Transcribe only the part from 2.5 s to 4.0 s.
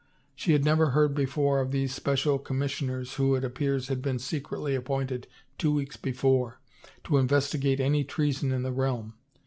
missioners who, it appears,